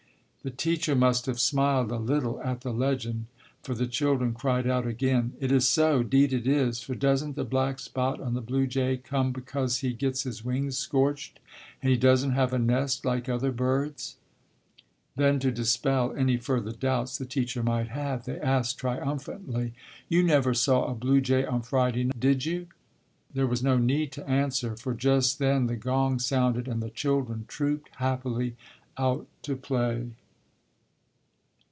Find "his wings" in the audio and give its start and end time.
10.23-10.79